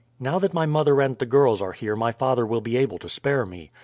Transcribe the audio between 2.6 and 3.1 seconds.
able to